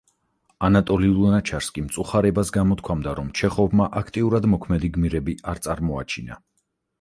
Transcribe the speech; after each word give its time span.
ანატოლი 0.67 1.09
ლუნაჩარსკი 1.17 1.83
მწუხარებას 1.89 2.51
გამოთქვამდა, 2.55 3.13
რომ 3.19 3.29
ჩეხოვმა 3.41 3.87
აქტიურად 4.03 4.49
მოქმედი 4.55 4.91
გმირები 4.97 5.37
არ 5.53 5.63
წარმოაჩინა. 5.69 6.41